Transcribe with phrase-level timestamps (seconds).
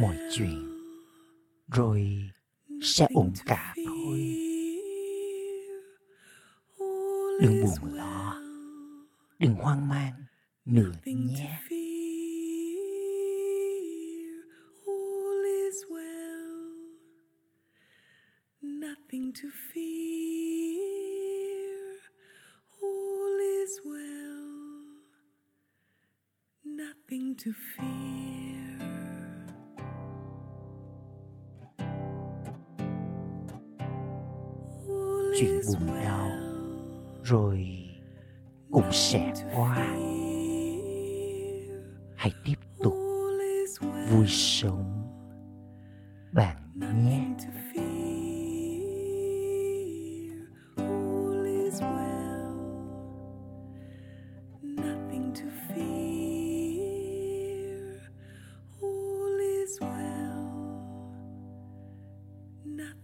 [0.00, 0.68] mọi chuyện
[1.68, 2.30] rồi
[2.82, 4.34] sẽ ổn cả thôi
[7.40, 8.42] đừng buồn lo,
[9.38, 10.12] đừng hoang mang
[10.64, 11.60] nữa nhé
[19.08, 19.86] nothing to fear.
[22.82, 24.44] All is well.
[26.64, 28.47] Nothing to fear.
[35.40, 36.30] Chuyện buồn đau,
[37.22, 37.66] rồi
[38.70, 39.76] cũng sẽ qua.
[42.16, 42.94] Hãy tiếp tục
[44.10, 45.08] vui sống,
[46.32, 46.56] bạn
[47.04, 47.24] nhé.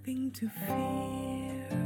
[0.04, 1.83] nothing to fear.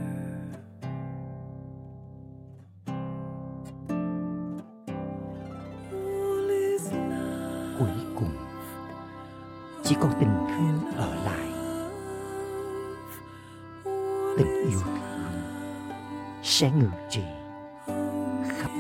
[7.78, 8.30] Cuối cùng,
[9.84, 11.48] chỉ còn tình thương ở lại.
[14.38, 14.98] Tình yêu thương
[16.42, 17.22] sẽ ngự trị
[18.48, 18.70] khắp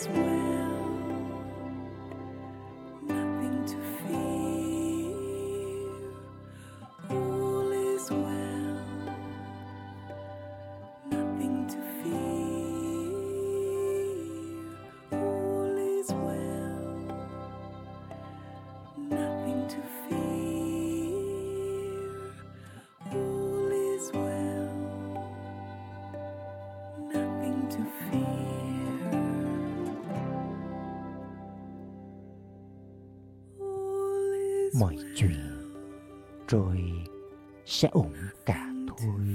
[0.00, 0.39] this way.
[34.72, 35.74] Mọi chuyện
[36.48, 36.78] rồi
[37.66, 38.12] sẽ ổn
[38.46, 39.26] cả thôi.